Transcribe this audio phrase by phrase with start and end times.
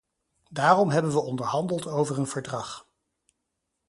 [0.49, 2.87] Daarom hebben we onderhandeld over een verdrag.